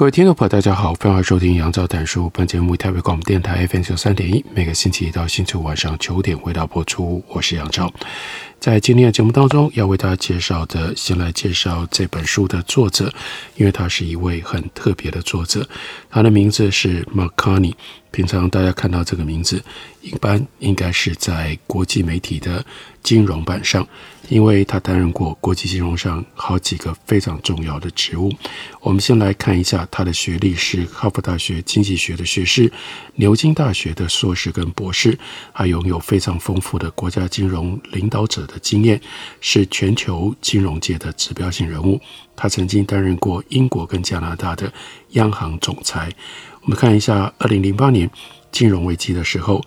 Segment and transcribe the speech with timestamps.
[0.00, 2.30] 各位听众朋友，大家好，欢迎收听杨照谈书。
[2.32, 7.22] 本节目台北广播电台 FM 九三点一，每个星期一到星期五晚上九点回到播出。
[7.28, 7.92] 我是杨照，
[8.58, 13.12] 在今天的节目当中，要为大家介绍的，先来介绍这本书的作者，
[13.56, 15.68] 因为他是一位很特别的作者，
[16.08, 17.74] 他的名字是 Mark Carney。
[18.10, 19.62] 平常大家看到这个名字，
[20.00, 22.64] 一般应该是在国际媒体的
[23.02, 23.86] 金融版上，
[24.30, 28.32] 因为他担任过国际金融上好几个非常重要的职务。
[28.80, 32.70] 我们先来看一下他的学历是哈佛大学经济学的学士，
[33.16, 35.18] 牛津大学的硕士跟博士，
[35.52, 39.00] 还拥有非常丰富的国家金融领导者的经验，
[39.40, 42.00] 是全球金融界的指标性人物。
[42.36, 44.72] 他曾经担任过英国跟加拿大的
[45.10, 46.08] 央行总裁。
[46.62, 48.08] 我们看一下，二零零八年
[48.52, 49.60] 金融危机的时候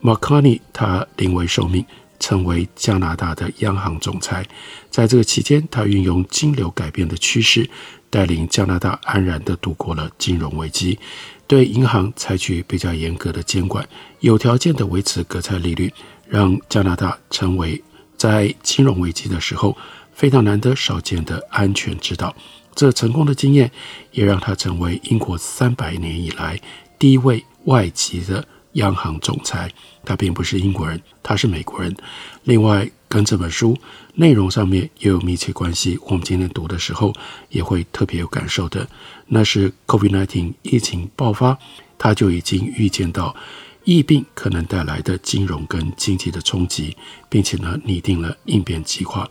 [0.00, 1.84] ，Mark Carney 他临危受命，
[2.24, 4.42] 成为加拿大的央行总裁。
[4.88, 7.68] 在这个期间，他运用金流改变的趋势，
[8.08, 10.98] 带领加拿大安然地度过了金融危机，
[11.46, 13.86] 对银行采取比较严格的监管，
[14.20, 15.92] 有条件地维持国债利率，
[16.26, 17.84] 让加拿大成为
[18.16, 19.76] 在金融危机的时候
[20.14, 22.34] 非常难得少见的安全之岛。
[22.74, 23.70] 这成功的经验
[24.12, 26.58] 也让他成为英国三百年以来
[26.98, 29.70] 第一位外籍的央行总裁。
[30.04, 31.94] 他并不是英国人，他是美国人。
[32.44, 33.74] 另外，跟这本书
[34.14, 35.98] 内容上面也有密切关系。
[36.06, 37.10] 我们今天读的时候
[37.48, 38.86] 也会特别有感受的，
[39.28, 41.58] 那是 COVID-19 疫情爆发，
[41.96, 43.34] 他就已经预见到
[43.84, 46.94] 疫病可能带来的金融跟经济的冲击，
[47.30, 49.26] 并且呢拟定了应变计划。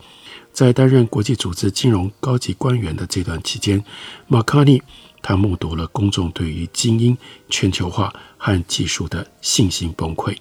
[0.52, 3.84] 在担任国际组织金融高级官员的这段期间，
[4.28, 4.82] 马卡尼
[5.24, 7.18] 他目睹了公众对于精英
[7.50, 10.38] 全球化和技术的信心崩溃，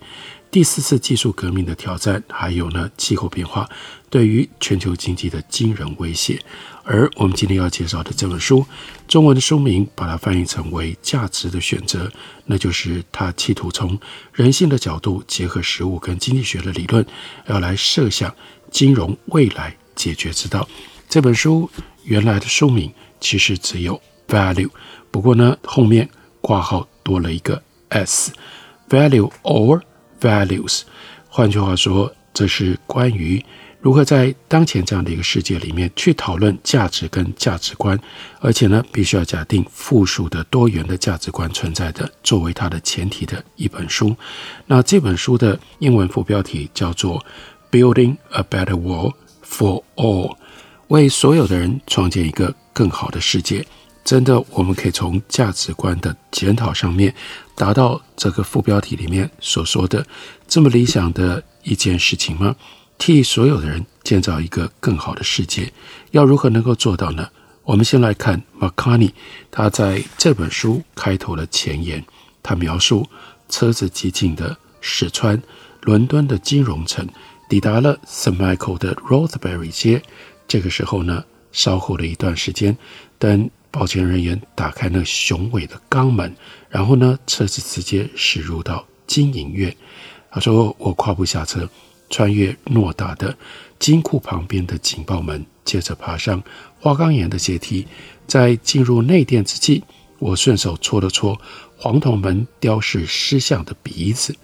[0.51, 3.67] 第四次技术革命的挑战，还有呢气候变化
[4.11, 6.39] 对于全球经济的惊人威胁。
[6.85, 8.67] 而我们今天要介绍的这本书，
[9.07, 12.07] 中文的书名把它翻译成为《价值的选择》，
[12.47, 13.99] 那就是他企图从
[14.33, 17.07] 人性的角度结合实物跟经济学的理论，
[17.47, 18.35] 要来设想
[18.71, 19.75] 金融未来。
[19.95, 20.67] 解决之道。
[21.07, 21.71] 这本书
[22.05, 22.91] 原来的书名
[23.21, 24.69] 其实只有 value，
[25.11, 26.09] 不过呢后面
[26.41, 29.81] 挂号多了一个 s，value or
[30.21, 30.83] values。
[31.29, 33.45] 换句话说，这是关于
[33.81, 37.99] 如何在当前这样的一个世界里面去讨论价值跟价值观，
[38.41, 44.17] 而且呢必须要假定复数的多元的价值观存在的作为它的前提的一本书。
[44.67, 47.25] 那这本书的英文副标题叫做
[47.71, 49.15] Building a Better World。
[49.45, 50.37] For all，
[50.89, 53.67] 为所有的人创建一个更好的世界，
[54.05, 57.15] 真的，我们可以从价值观的检讨上面，
[57.55, 60.05] 达到这个副标题里面所说的
[60.49, 62.57] 这么理想的一件事情吗？
[62.99, 65.73] 替所有的人建造一个更好的世界，
[66.11, 67.29] 要如何能够做到呢？
[67.65, 69.15] 我们先来看 m c c a n e
[69.51, 72.05] 他在这本书开头的前言，
[72.43, 73.09] 他描述
[73.49, 75.41] 车子激进的驶穿
[75.83, 77.09] 伦敦的金融城。
[77.49, 78.37] 抵达了 St.
[78.37, 80.03] Michael 的 Rosebery 街，
[80.49, 82.77] 这个时候呢，稍后的一段时间，
[83.19, 86.33] 等保全人员打开那雄伟的钢门，
[86.69, 89.75] 然后呢，车子直接驶入到金银院。
[90.31, 91.69] 他说：“我跨步下车，
[92.09, 93.37] 穿越偌大的
[93.79, 96.41] 金库旁边的警报门，接着爬上
[96.79, 97.87] 花岗岩的阶梯，
[98.27, 99.83] 在进入内殿之际，
[100.19, 101.41] 我顺手戳了戳
[101.77, 104.37] 黄铜门雕饰狮像的鼻子，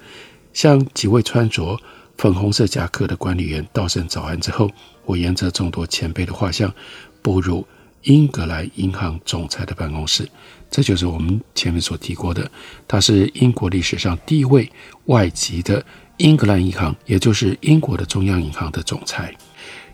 [0.53, 1.79] 向几位穿着。”
[2.19, 4.69] 粉红色夹克的管理员道声早安之后，
[5.05, 6.75] 我沿着众多前辈的画像
[7.23, 7.65] 步入
[8.03, 10.29] 英格兰银行总裁的办公室。
[10.71, 12.51] 这就是我们前面所提过的，
[12.87, 14.71] 他是英国历史上第一位
[15.07, 15.85] 外籍的
[16.19, 19.35] 英格兰银行，也就是英国的中央银行的总裁。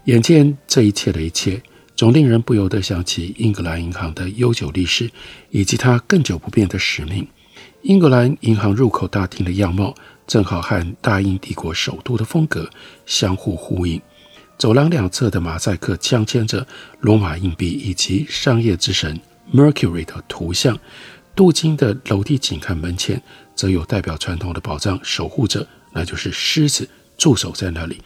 [0.05, 1.63] 眼见这一切的一切，
[1.97, 5.11] 总令人不由得想起英格兰银行的悠久历史，
[5.51, 7.27] 以及它更久不变的使命。
[7.83, 9.95] 英格兰银行入口大厅的样貌。
[10.27, 12.67] 正好和大英帝国首都的风格
[13.05, 14.01] 相互呼应。
[14.57, 16.67] 走廊两侧的马赛克镶嵌着
[17.01, 19.21] 罗马硬币以及商业之神
[19.53, 20.79] Mercury 的图像。
[21.35, 23.21] 镀金的楼梯井和门前，
[23.57, 28.01] 则有代表传统的宝藏守护者，那就是狮子驻守在那里。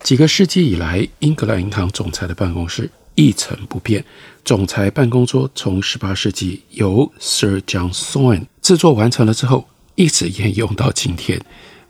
[0.00, 4.04] 几个世纪以来，英格兰银行总裁的办公室一成不变。
[4.44, 11.40] 总裁办公桌从十八世纪由 Sir John Soane 制作完成了之后，一直沿用到今天。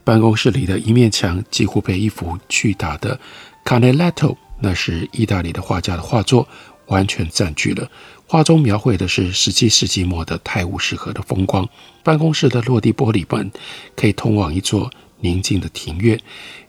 [0.05, 3.19] 办公室里的一面墙几乎被一幅巨大的
[3.65, 6.47] Canaletto，那是意大利的画家的画作，
[6.87, 7.91] 完全占据了。
[8.27, 11.69] 画中描绘的是十七世纪末的泰晤士河的风光。
[12.03, 13.51] 办公室的落地玻璃门
[13.97, 14.91] 可以通往一座
[15.21, 16.21] 宁静的庭院，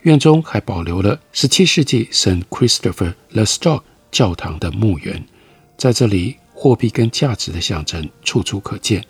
[0.04, 3.82] 院中还保留了十七世纪圣 Christopher the Stock
[4.12, 5.26] 教堂的墓园。
[5.78, 9.04] 在这里，货币跟价值的象征处处可见。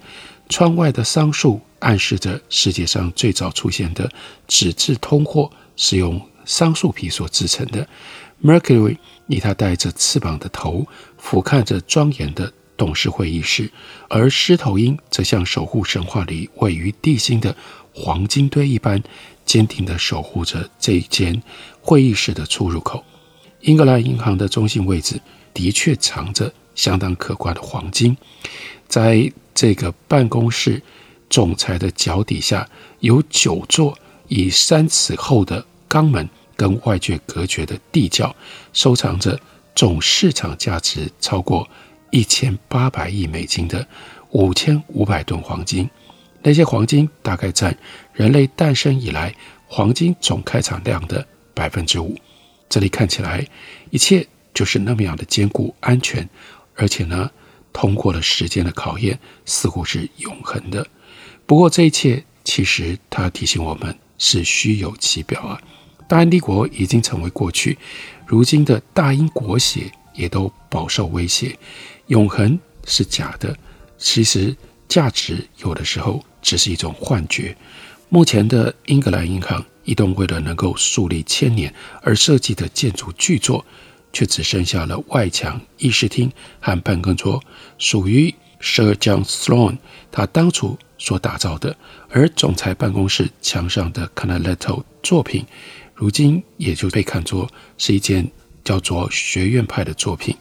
[0.50, 4.12] 窗外的桑树暗示着世界上最早出现的
[4.48, 7.88] 纸质通货是用桑树皮所制成的。
[8.44, 8.97] Mercury
[9.27, 10.86] 以它带着翅膀的头
[11.18, 13.71] 俯瞰着庄严的董事会议室，
[14.09, 17.56] 而狮头鹰则像守护神话里位于地心的
[17.94, 19.01] 黄金堆一般，
[19.45, 21.42] 坚定地守护着这一间
[21.81, 23.03] 会议室的出入口。
[23.62, 25.19] 英格兰银行的中心位置
[25.53, 28.15] 的确藏着相当可观的黄金，
[28.88, 30.81] 在这个办公室
[31.30, 32.69] 总裁的脚底下
[33.00, 35.65] 有九座以三尺厚的
[35.95, 36.27] 钢门
[36.57, 38.36] 跟外界隔绝的地窖，
[38.74, 39.39] 收藏着
[39.74, 41.65] 总市场价值超过
[42.12, 43.88] 一千八百亿美金的
[44.31, 45.89] 五千五百吨黄金。
[46.42, 47.74] 那些黄金大概占
[48.12, 49.33] 人类诞生以来
[49.68, 52.13] 黄金总开采量的百分之五。
[52.68, 53.48] 这里看起来
[53.89, 56.27] 一切就是那么样的坚固安全，
[56.75, 57.31] 而且呢，
[57.71, 60.86] 通过了时间的考验，似乎是永恒的。
[61.45, 65.62] 不过这一切其实它提醒我们是虚有其表啊。
[66.07, 67.78] 大英帝国已经成为过去，
[68.25, 71.57] 如今的大英国血也都饱受威胁。
[72.07, 73.57] 永恒是假的，
[73.98, 74.56] 其实
[74.88, 77.57] 价值有的时候只是一种幻觉。
[78.10, 81.74] 目前的英格兰银行一栋为了能够树立千年
[82.04, 83.66] 而设计的建筑巨作，
[84.13, 87.44] 却只剩下了外墙、议事厅和办公桌，
[87.80, 89.78] 属于 Sir John Sloane
[90.12, 91.75] 他当初所打造的。
[92.10, 95.44] 而总裁办公室墙上的 Canaletto 作品。
[95.95, 98.30] 如今也就被看作是一件
[98.65, 100.36] 叫做学院派的作品，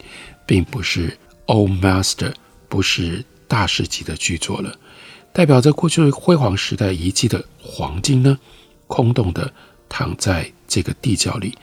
[0.45, 1.17] 并不是
[1.47, 2.35] Old Master，
[2.69, 4.77] 不是大师级的巨作了。
[5.33, 8.37] 代表着过去辉煌时代遗迹的黄金呢，
[8.89, 9.53] 空洞的
[9.89, 11.57] 躺在这个地窖里。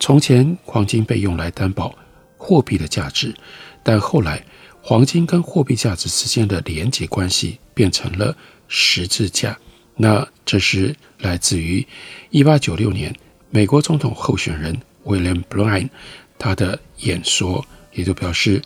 [0.00, 1.94] 从前黄金被用来担保
[2.36, 3.32] 货币的价值，
[3.84, 4.44] 但后来
[4.82, 9.56] 黄金跟货币价值之间的连结关系变成了十字架。
[9.96, 11.86] 那这是来自于
[12.30, 13.14] 一八九六年。
[13.50, 15.88] 美国总统候选人 William Bryan
[16.38, 18.60] 他的演说也就表示，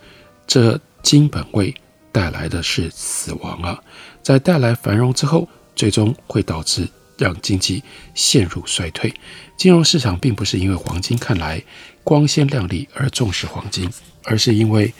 [0.46, 1.74] 这金本位
[2.10, 3.80] 带来的是死亡啊，
[4.22, 7.82] 在带来繁荣之后，最终会导致让经济
[8.14, 9.12] 陷入衰退。
[9.56, 11.62] 金融市场并不是因为黄金看来
[12.02, 13.88] 光鲜亮丽而重视黄金，
[14.24, 14.92] 而是因为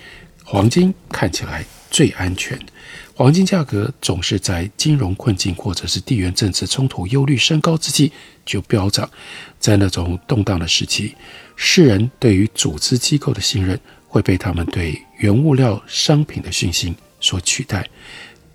[0.44, 2.58] 黄金看起来最安全。
[3.20, 8.10] 黄金价格总是在金融困境或者是地缘政治冲突忧虑升高之际
[8.46, 9.06] 就飙涨。
[9.58, 11.14] 在那种动荡的时期，
[11.54, 13.78] 世人对于组织机构的信任
[14.08, 17.86] 会被他们对原物料商品的信心所取代。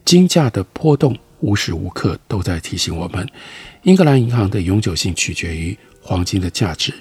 [0.04, 3.24] 金价的波动无时无刻都在提醒我们，
[3.84, 6.92] 英格兰银行的永久性取决于黄金的价值。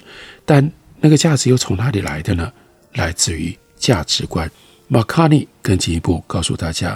[0.45, 2.53] 但那个价值又从哪里来的呢？
[2.93, 4.47] 来自于价值观。
[4.87, 6.95] 马卡尼更进一步告诉大家，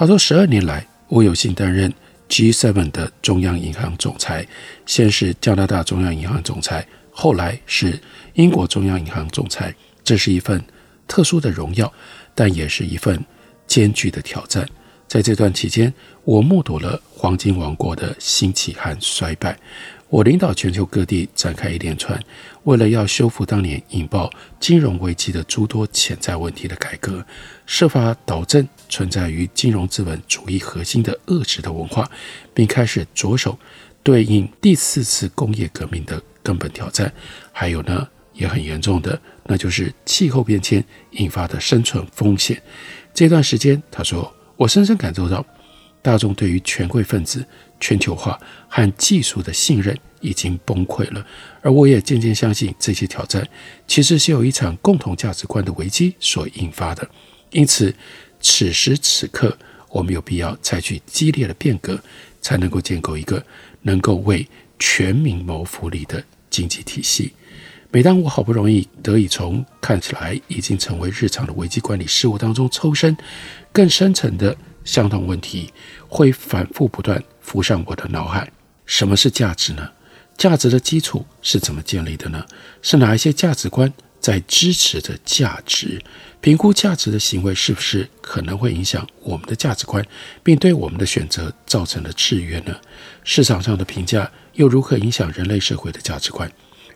[0.00, 1.92] 他说：“十二年来，我有幸担任。”
[2.30, 4.46] G7 的中央银行总裁，
[4.86, 8.00] 先是加拿大中央银行总裁，后来是
[8.32, 9.74] 英国中央银行总裁。
[10.02, 10.64] 这是一份
[11.06, 11.92] 特殊的荣耀，
[12.34, 13.22] 但也是一份
[13.66, 14.66] 艰巨的挑战。
[15.06, 15.92] 在这段期间，
[16.24, 19.54] 我目睹了黄金王国的兴起和衰败。
[20.08, 22.20] 我领导全球各地展开一连串
[22.64, 24.28] 为了要修复当年引爆
[24.58, 27.22] 金融危机的诸多潜在问题的改革，
[27.66, 32.10] 设法导正存在于金融资本主义核心的恶质的文化，
[32.52, 33.58] 并开始着手
[34.02, 37.10] 对应第四次工业革命的根本挑战。
[37.52, 42.60] 还有呢，也很严重的，那就是气候变迁引发的生存风险。
[43.14, 45.42] 这段时间，他说，我深深感受到
[46.02, 47.42] 大众对于权贵分子。
[47.82, 51.26] 全球化和技术的信任已经崩溃了，
[51.62, 53.42] 而我也渐渐相信这些挑战
[53.86, 57.08] 其实是由一场共同价值观的危机所引发的。
[57.52, 57.94] 因此，
[58.40, 59.56] 此时此刻，
[59.88, 62.00] 我们有必要采取激烈的变革，
[62.40, 63.44] 才能够建构一个
[63.82, 64.46] 能够为
[64.78, 67.32] 全民谋福利的经济体系。
[67.90, 73.16] 每当我好不容易得以从看起来已经成为日常的危机管理事务当中抽身，
[73.72, 75.72] 更深层的相同问题
[76.08, 77.22] 会反复不断。
[77.40, 78.48] 浮上我的脑海，
[78.86, 79.90] 什么是价值呢？
[80.36, 82.46] 价值的基础是怎么建立的呢？
[82.80, 86.00] 是哪一些价值观在支持着价值，
[86.40, 90.06] 评估价值的行为是不是可能会影响我们的价值观，
[90.42, 92.76] 并对我们的选择造成了制约呢？
[93.24, 96.50] 市场上的评价又如何影响人类社会的价值观？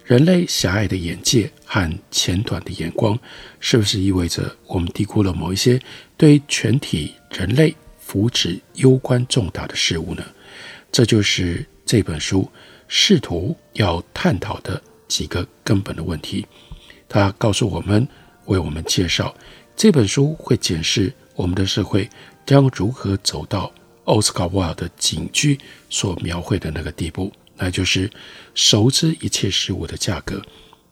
[0.05, 3.19] 人类狭隘的眼界和浅短的眼光，
[3.59, 5.81] 是不是意味着我们低估了某一些
[6.19, 10.23] 对全体人类福祉攸关重大的事物呢？
[10.93, 12.51] 这就是这本书
[12.87, 16.47] 试图要探讨的几个根本的问题。
[17.09, 18.07] 他告诉我们，
[18.47, 19.35] 为我们介绍
[19.77, 22.09] 这本书会检视我们的社会
[22.47, 23.73] 将如何走到
[24.05, 25.59] 奥斯卡·瓦尔的警句
[25.89, 28.11] 所描绘的那个地步，那就是
[28.55, 30.43] 熟知一切事物的价格，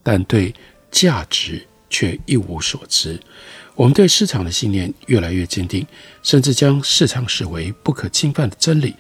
[0.03, 0.55] 但对
[0.91, 3.21] 价值却一无所知。
[3.75, 5.87] 我们对市场的信念越来越坚定，
[6.23, 8.95] 甚至将市场视为不可侵犯的真理，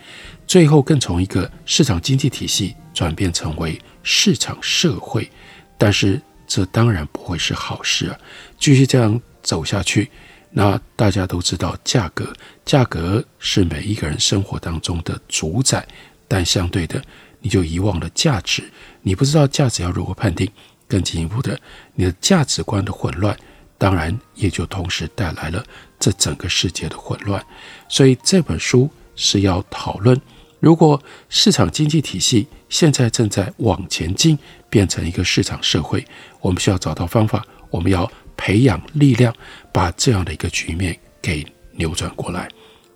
[0.46, 5.30] 最后更从一个市场经济体系转变成为市场社会。
[5.76, 6.20] 但是，
[6.54, 8.18] 这当然不会是好事啊！
[8.58, 10.10] 继续这样走下去，
[10.50, 12.30] 那大家都知道，价格，
[12.62, 15.88] 价格是每一个人生活当中的主宰，
[16.28, 17.02] 但相对的，
[17.40, 20.46] 你就遗忘了价值，你不知道价值要如何判定。
[20.86, 21.58] 更进一步的，
[21.94, 23.34] 你的价值观的混乱，
[23.78, 25.64] 当然也就同时带来了
[25.98, 27.42] 这整个世界的混乱。
[27.88, 30.20] 所以这本书是要讨论，
[30.62, 34.38] 如果市场经济体系现在正在往前进。
[34.72, 36.02] 变成一个市场社会，
[36.40, 39.30] 我们需要找到方法，我们要培养力量，
[39.70, 42.48] 把这样的一个局面给扭转过来。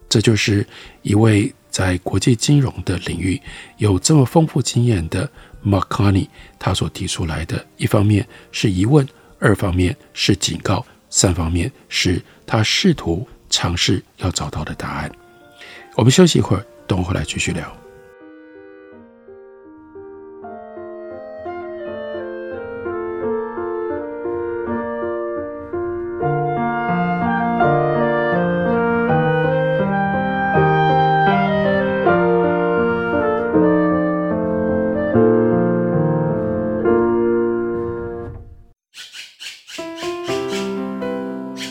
[0.09, 0.67] 这就是
[1.03, 3.39] 一位在国际金融的领域
[3.77, 5.31] 有这么丰富经验的
[5.61, 9.07] m a c a n e y 他所提出来的，一方面是疑问，
[9.39, 15.13] 二方面是警告，三方面是他试图尝试要找到的答案。
[15.95, 17.77] 我们休息一会儿，等我回来继续聊。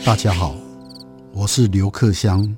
[0.06, 0.56] 大家好，
[1.34, 2.58] 我是刘克襄。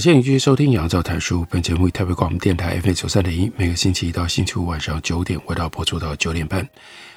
[0.00, 1.42] 感谢你继续收听《杨照谈书》。
[1.50, 6.66] 本节目以台北广播电台 FM 九三点一，每个星期一到星期五晚上九点，为大家播出到九点半。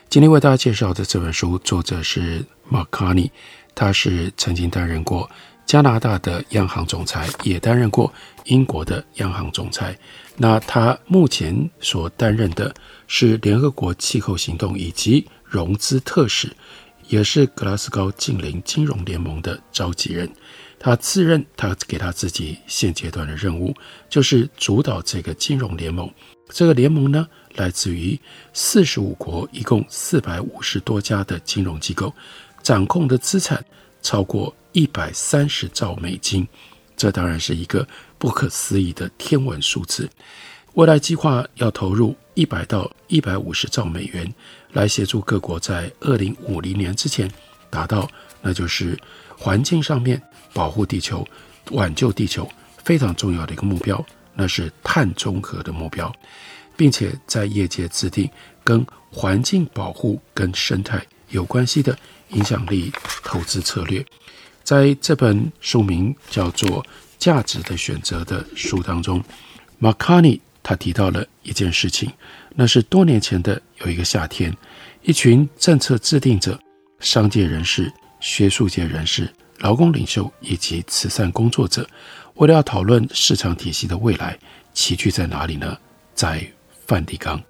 [0.10, 3.30] 今天为大家介绍的这本书，作者是 Mark Carney，
[3.74, 5.32] 他是曾经担任过
[5.66, 8.13] 加拿大的央行总裁，也担任过
[8.44, 9.98] 英国的央行总裁。
[10.36, 12.75] 那他目前所担任的
[13.08, 16.54] 是联合国气候行动以及融资特使，
[17.08, 20.30] 也是格拉斯高近邻金融联盟的召集人。
[20.84, 23.74] 他自认，他给他自己现阶段的任务
[24.10, 26.12] 就是主导这个金融联盟。
[26.50, 27.25] 这个联盟呢，
[27.56, 28.20] 来自于
[28.52, 32.13] 四十五国，一共四百五十多家的金融机构，
[32.62, 33.63] 掌控的资产
[34.02, 36.46] 超过一百三十兆美金。
[36.98, 37.88] 这当然是一个
[38.18, 40.10] 不可思议的天文数字。
[40.74, 44.32] 未来计划要投入一百到一百五十兆美元，
[44.74, 47.32] 来协助各国在二零五零年之前
[47.74, 48.08] 达到，
[48.42, 48.98] 那就是
[49.38, 50.22] 环境上面。
[50.56, 51.27] 保护地球、
[51.72, 52.48] 挽救地球
[52.84, 56.15] 非常重要的一个目标，那是碳中和的目标，
[56.77, 58.30] 并且在业界制定
[58.63, 61.98] 跟环境保护、跟生态有关系的
[62.30, 64.06] 影响力投资策略。
[64.63, 66.70] 在这本书名叫做
[67.18, 69.20] 《价值的选择》的书当中
[69.82, 72.12] ，Mark Carney 他提到了一件事情，
[72.53, 74.56] 那是多年前的有一个夏天，
[75.01, 76.60] 一群政策制定者、
[77.03, 77.91] 商界人士、
[78.22, 81.86] 学术界人士、劳工领袖以及慈善工作者，
[82.36, 84.39] 为了要讨论市场体系的未来，
[84.74, 85.77] 齐聚在哪里呢？
[86.15, 86.48] 在
[86.88, 87.41] 梵蒂冈。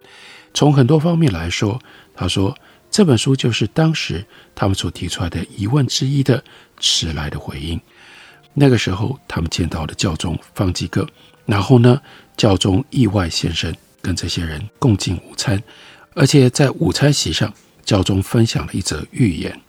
[0.55, 1.79] 从很多方面来说，
[2.15, 2.57] 他说
[2.89, 6.43] 这本书就是当时他们所提出来的疑问之一的
[6.79, 7.79] 迟来的回应。
[8.55, 11.07] 那个时候，他们见到了教宗方济各。
[11.45, 12.01] 然后呢，
[12.35, 15.61] 教宗意外现身，跟这些人共进午餐，
[16.15, 17.53] 而且在午餐席上，
[17.85, 19.59] 教宗分享了一则寓言。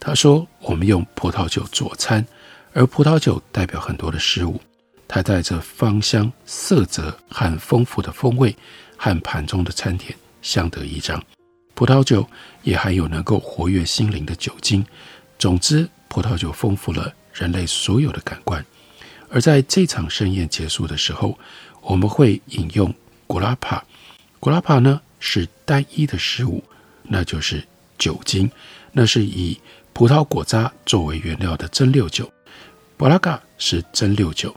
[0.00, 2.24] 他说：“我们用葡萄酒佐餐，
[2.72, 4.60] 而葡萄酒代表很多的事物，
[5.06, 8.54] 它带着芳香、色泽和丰富的风味，
[8.96, 11.22] 和盘中的餐点相得益彰。
[11.74, 12.28] 葡萄酒
[12.62, 14.84] 也含有能够活跃心灵的酒精。
[15.38, 18.64] 总之，葡萄酒丰富了人类所有的感官。”
[19.30, 21.38] 而在这场盛宴结束的时候，
[21.82, 22.94] 我们会饮用
[23.26, 23.84] 古拉帕。
[24.40, 26.64] 古拉帕呢是单一的食物，
[27.08, 27.66] 那就是
[27.98, 28.50] 酒精，
[28.92, 29.58] 那是以
[29.92, 32.30] 葡萄果渣作为原料的蒸馏酒。
[32.96, 34.54] 布拉嘎是蒸馏酒。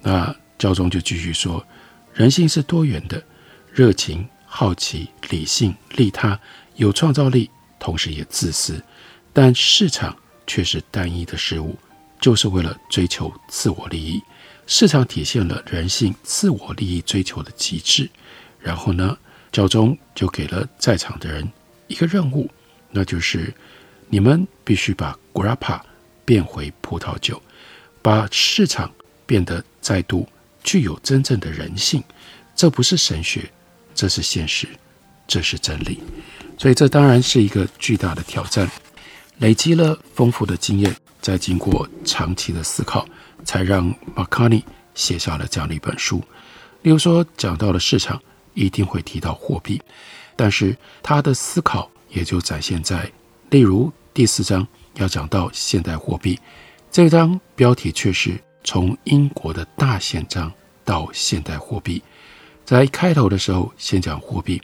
[0.00, 1.64] 那教宗就继续说，
[2.12, 3.22] 人性是多元的，
[3.72, 6.38] 热情、好奇、理性、利他、
[6.76, 8.82] 有创造力，同时也自私，
[9.32, 10.16] 但市场
[10.46, 11.76] 却是单一的事物。
[12.20, 14.22] 就是为了追求自我利益，
[14.68, 18.08] 市场体现了人性自我利益追求的极致。
[18.60, 19.18] 然后呢，
[19.50, 21.50] 教宗就给了在场的人
[21.92, 22.50] 一个任务，
[22.90, 23.52] 那就是
[24.08, 25.78] 你们必须把 grappa
[26.24, 27.40] 变回葡萄酒，
[28.00, 28.90] 把市场
[29.26, 30.26] 变得再度
[30.64, 32.02] 具有真正的人性。
[32.56, 33.50] 这不是神学，
[33.94, 34.66] 这是现实，
[35.26, 36.02] 这是真理。
[36.56, 38.70] 所以这当然是一个巨大的挑战。
[39.38, 40.96] 累积了丰富的经验。
[41.22, 43.06] 在经过长期的思考，
[43.44, 46.20] 才让马卡尼写下了这样的一本书。
[46.82, 48.20] 例如说，讲到了市场，
[48.54, 49.80] 一定会提到货币，
[50.36, 53.10] 但是他的思考也就展现在，
[53.50, 56.38] 例如第四章要讲到现代货币，
[56.90, 60.52] 这章标题却是从英国的大宪章
[60.84, 62.02] 到现代货币。
[62.64, 64.60] 在开头的时候，先讲货币，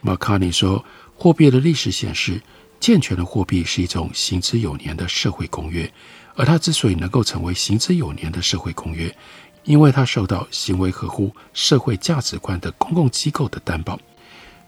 [0.00, 0.84] 马卡尼说，
[1.16, 2.40] 货币的历史显示。
[2.80, 5.92] 健全的货币是一种行之有年的社会公约，
[6.36, 9.12] 而它之所以能够成为行之有年的社会公约，
[9.64, 13.98] 因为它受到行为合乎社会价值观的公共机构的担保，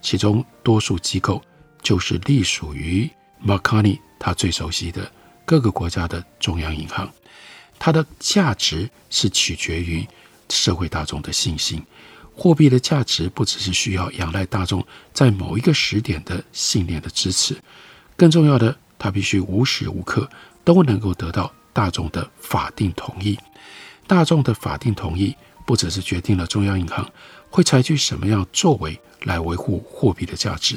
[0.00, 1.42] 其中多数机构
[1.82, 3.08] 就是隶属于
[3.38, 5.10] 马卡尼他最熟悉的
[5.44, 7.10] 各个国家的中央银行，
[7.78, 10.06] 它的价值是取决于
[10.48, 11.82] 社会大众的信心。
[12.34, 17.56] 货币的价值不只是需要仰赖大众在某一个时点的信念的支持。
[18.16, 20.28] 更重要的，它必须无时无刻
[20.64, 23.38] 都能够得到大众的法定同意。
[24.06, 25.36] 大众的法定同意，
[25.70, 27.09] 不只是决定了中央银行
[27.48, 30.76] 会采取什么样作为来维护货币的价值，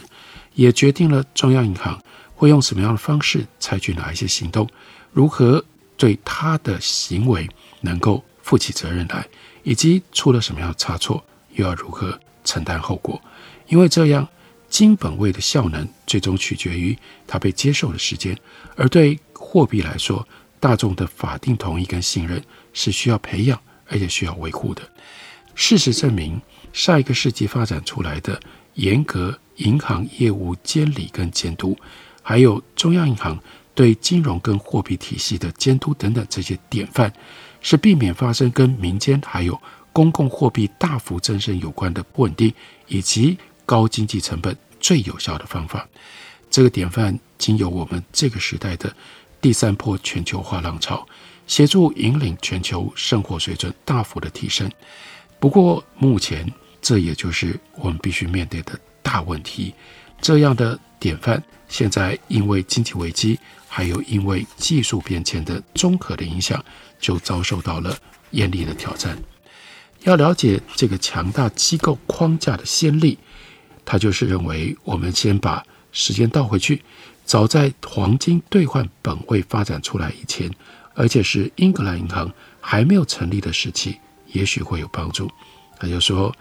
[0.54, 2.00] 也决定了中央银行
[2.36, 4.70] 会用什么样的方式采取哪一些行动，
[5.12, 5.66] 如何
[5.98, 7.50] 对他的行为
[7.82, 9.28] 能够负起责任来，
[9.64, 13.20] 以及出了什么样的差错，又要如何承担后果。
[13.68, 14.28] 因为这样。
[14.70, 18.36] 金本位的效能最终取决于它被接受的时间，
[18.76, 20.28] 而对货币来说，
[20.60, 24.82] 大众的法定同意跟信任是需要培养而且需要维护的。
[25.56, 26.42] 事实证明，
[26.72, 28.40] 上一个世纪发展出来的
[28.76, 31.78] 严格银行业务监理跟监督，
[32.22, 33.40] 还有中央银行
[33.76, 37.14] 对金融跟货币体系的监督等等这些典范，
[37.62, 42.54] 是避免发生跟民间还有公共货币大幅增生有关的不稳定
[42.88, 43.38] 以及。
[43.66, 45.88] 高经济成本最有效的方法，
[46.50, 48.94] 这个典范经由我们这个时代的
[49.40, 51.08] 第三波全球化浪潮，
[51.48, 54.72] 协助引领全球生活水准大幅的提升。
[55.40, 56.50] 不过，目前
[56.82, 59.74] 这也就是我们必须面对的大问题。
[60.22, 66.64] 这样的典范，现在因为经济危机，还有因为技术变迁的综合的影响，
[67.00, 67.98] 就遭受到了
[68.32, 69.18] 严厉的挑战。
[70.04, 73.18] 要了解这个强大机构框架的先例。
[73.86, 76.82] 他就是认为，我们先把时间倒回去，
[77.26, 80.50] 早在黄金兑换本位发展出来以前，
[80.94, 85.30] 而且是英格兰银行还没有成立的时期，也许会有帮助。
[85.80, 86.34] 他就说，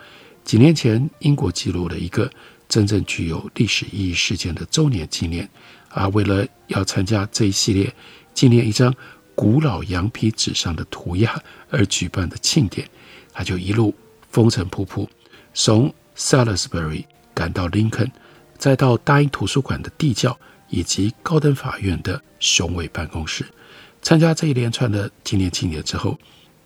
[0.44, 2.30] 几年前英国记录了一个
[2.68, 5.48] 真正具有历史意义事件的周年纪念，
[5.88, 7.92] 啊，为了要参加这一系列
[8.34, 8.94] 纪念一张
[9.34, 12.88] 古老羊皮纸上的涂鸦而举办的庆典，
[13.32, 13.94] 他就一路
[14.30, 15.08] 风尘仆仆
[15.54, 17.04] 从 Salisbury。
[17.34, 18.12] 赶到林肯，
[18.58, 20.38] 再到大英图书馆的地窖
[20.68, 23.46] 以及高等法院的雄伟办公室，
[24.02, 26.18] 参加这一连串的纪念庆典之后，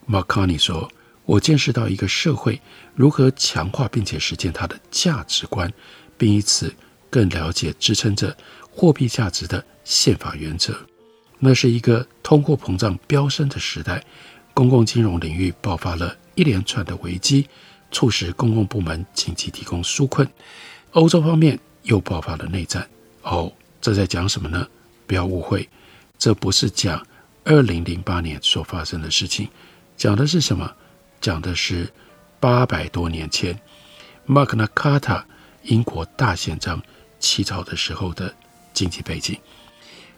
[0.06, 0.90] 马卡尼说
[1.26, 2.60] ：“我见识到一个社会
[2.94, 5.70] 如何强化并且实践它的价值观，
[6.16, 6.74] 并以此
[7.10, 8.34] 更了解支撑着
[8.70, 10.74] 货币价值的宪法原则。
[11.38, 14.02] 那是一个通货膨胀飙升的时代，
[14.54, 17.46] 公共金融领域爆发了一连串的危机，
[17.92, 20.26] 促使公共部门紧急提供纾困。
[20.92, 22.88] 欧洲方面又爆发了内战。
[23.20, 24.66] 哦，这在讲什么呢？
[25.06, 25.68] 不要误会，
[26.18, 27.06] 这不是讲
[27.46, 29.48] 二零零八年所发生的事情，
[29.96, 30.68] 讲的是什么？
[31.20, 31.88] 讲的是
[32.40, 33.56] 八百多年前
[34.24, 35.24] 马格纳卡塔
[35.62, 36.82] 英国大宪章
[37.20, 38.34] 起草的时候的
[38.74, 39.38] 经济背景。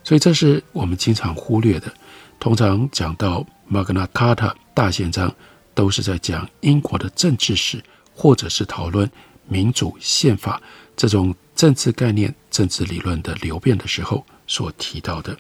[0.03, 1.93] 所以这是我们经常忽略的。
[2.41, 5.33] 通常讲到马格纳卡塔大宪章，
[5.75, 7.83] 都是在讲英国的政治史，
[8.15, 9.11] 或者是讨论
[9.47, 10.63] 民主宪法
[10.97, 15.37] 这种政治概念、政治理论的流变的时候所提到的。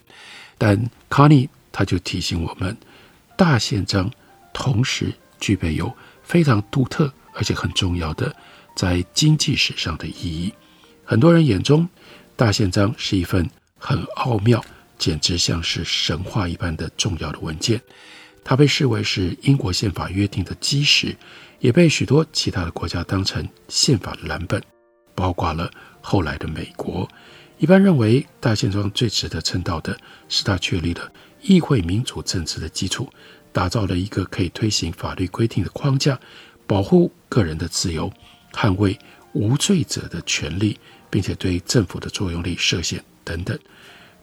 [0.58, 1.48] 但 Conny
[1.78, 2.76] 他就提醒我们，
[3.36, 4.10] 大宪章
[4.52, 8.34] 同时具备有非常独特而且很重要的
[8.74, 10.52] 在经济史上的意义。
[11.04, 11.88] 很多人眼中，
[12.34, 13.48] 大宪章是一份。
[13.78, 14.60] 很奥妙，
[14.98, 17.80] 简直像是神话一般的重要的文件。
[18.42, 21.16] 它被视为是英国宪法约定的基石，
[21.60, 24.60] 也被许多其他的国家当成宪法的蓝本，
[25.14, 27.08] 包括了后来的美国。
[27.58, 29.96] 一般认为，大宪章最值得称道的
[30.28, 33.08] 是它确立了议会民主政治的基础，
[33.52, 36.18] 打造了一个可以推行法律规定的框架，
[36.66, 38.12] 保护个人的自由，
[38.52, 38.98] 捍卫
[39.32, 43.02] 无罪者的权利，并且对政府的作用力设限。
[43.24, 43.58] 等等，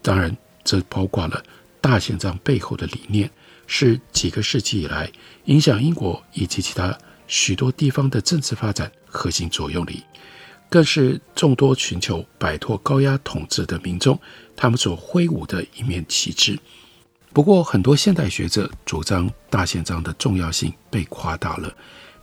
[0.02, 1.44] 当然，这包括了
[1.80, 3.30] 大宪章背后的理念，
[3.68, 5.12] 是几个世纪以来
[5.46, 6.98] 影响英国以及其他
[7.28, 10.04] 许多地方的政治发展核心作用力，
[10.70, 14.20] 更是众多寻求摆脱高压统治的民众
[14.56, 16.58] 他们所挥舞的一面旗帜。
[17.36, 21.76] 不过，很多现代学者主张大宪章的重要性被夸大了，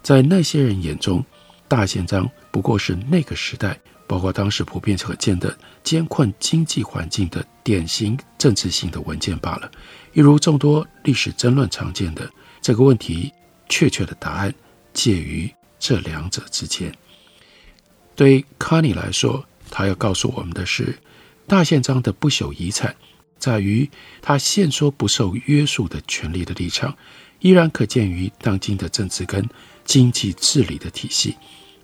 [0.02, 1.22] 在那些人眼中，
[1.68, 3.78] 大宪章不过是那个时代。
[4.06, 9.70] 包括当时普遍可见的艰困经济环境的典型政治性的文件罢了。
[10.12, 13.32] 一如众多历史争论常见的这个问题，
[13.68, 14.54] 确切的答案
[14.92, 16.90] 介于这两者之间。
[18.14, 20.98] 对卡尼来说，他要告诉我们的是，
[21.46, 22.94] 大宪章的不朽遗产
[23.42, 26.96] 在于他现说不受约束的权力的立场，
[27.40, 29.44] 依然可见于当今的政治跟
[29.84, 31.34] 经济治理的体系。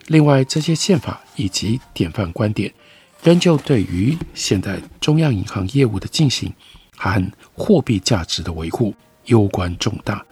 [0.07, 2.73] 另外，这些宪法以及典范观点，
[3.25, 6.53] 仍旧对于现代中央银行业务的进行
[6.97, 8.95] 和货币价值的维护
[9.25, 10.25] 攸关重大。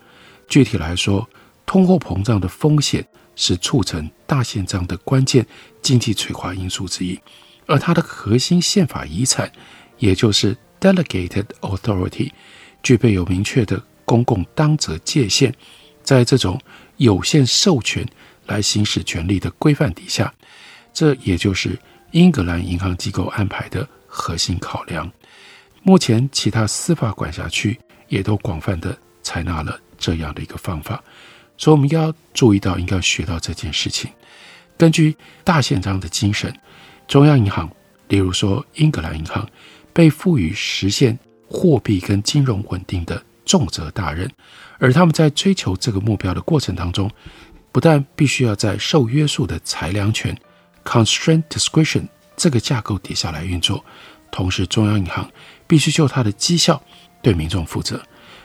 [0.46, 1.28] 具体来说，
[1.66, 5.44] 通货膨胀的风险是促成大宪章的关键
[5.82, 7.18] 经济催化因素之一，
[7.66, 9.50] 而它的核心宪法遗产，
[9.98, 12.30] 也就是 delegated authority，
[12.82, 15.52] 具备有明确的公共当责界限，
[16.02, 16.60] 在这种
[16.96, 18.06] 有限授权。
[18.46, 20.32] 来行使权力的规范底下，
[20.94, 21.76] 这也就是
[22.12, 25.10] 英格兰银行机构安排的核心考量。
[25.82, 31.02] 目前，其他司法管辖区也都广泛地采纳了这样的一个方法，
[31.58, 34.08] 所以我们要注意到，应该学到这件事情。
[34.78, 36.56] 根据大宪章的精神，
[37.08, 37.68] 中央银行，
[38.06, 39.44] 例如说英格兰银行，
[39.96, 44.30] 被赋予实现货币跟金融稳定的重责大任，
[44.78, 47.10] 而他们在追求这个目标的过程当中，
[47.72, 50.36] 不但必须要在受约束的裁量权
[50.84, 52.06] （constraint discretion）
[52.36, 53.82] 这个架构底下来运作，
[54.30, 55.26] 同时中央银行
[55.66, 56.78] 必须就它的绩效
[57.22, 57.96] 对民众负责。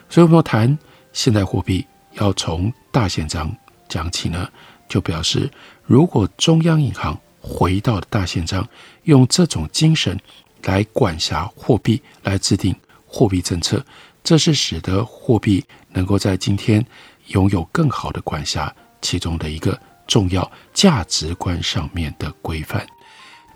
[0.08, 0.80] 所以，我们要谈
[1.12, 3.54] 现代货币要从大宪章
[3.90, 4.50] 讲起呢，
[4.88, 5.52] 就表示
[5.84, 8.66] 如果中央银行回到大宪章，
[9.04, 10.18] 用这种精神
[10.64, 13.84] 来管辖货币，来制定货币政策，
[14.24, 16.86] 这是使得货币能够在今天
[17.28, 18.74] 拥有更好的管辖。
[19.02, 22.86] 其中的一个重要价值观上面的规范，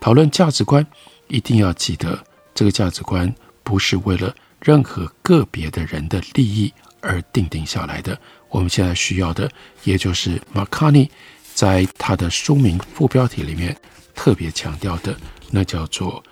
[0.02, 0.84] 讨论价值观，
[1.28, 2.18] 一定要记得
[2.56, 3.32] 这个价值观
[3.64, 8.20] 不是为了任何个别的人的利益而定定下来的。
[8.50, 9.48] 我们现在需要的，
[9.84, 11.08] 也就是马卡尼
[11.54, 13.78] 在他的书名副标题里面
[14.16, 15.16] 特别强调的，
[15.52, 16.24] 那叫做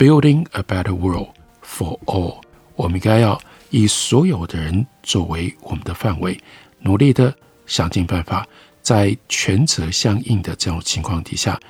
[0.00, 1.28] “Building a Better World
[1.62, 2.40] for All”。
[2.74, 6.40] 我们应该要以所有的人作为我们的范围，
[6.78, 7.34] 努力的。
[7.66, 8.44] 想尽办法，
[8.80, 11.60] 在权责相应的这种情况底下，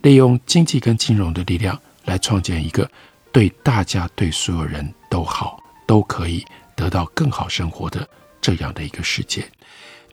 [0.00, 2.88] 利用经济跟金融的力量来创建一个
[3.32, 6.42] 对大家、对所有人都好、都可以
[6.76, 8.08] 得到更好生活的
[8.40, 9.44] 这样的一个世界。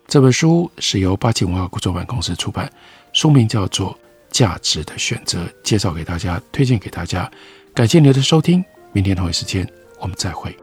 [0.07, 2.69] 这本书是由八旗文化出版公司出版，
[3.13, 3.93] 书名叫做
[4.29, 7.31] 《价值的选择》，介绍给大家，推荐给大家。
[7.79, 8.61] 感谢您的收听，
[8.91, 9.65] 明天同一时间
[10.01, 10.53] 我们再会。